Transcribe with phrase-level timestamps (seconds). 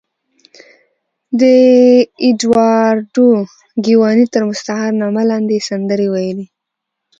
[1.39, 1.41] د
[2.23, 3.27] اېډوارډو
[3.85, 6.45] ګیواني تر مستعار نامه لاندې یې سندرې ویلې.